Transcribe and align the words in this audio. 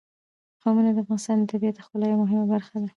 قومونه 0.61 0.89
د 0.93 0.97
افغانستان 1.03 1.35
د 1.39 1.43
طبیعت 1.51 1.75
د 1.75 1.79
ښکلا 1.85 2.05
یوه 2.07 2.21
مهمه 2.23 2.45
برخه 2.53 2.75
ده. 2.81 2.89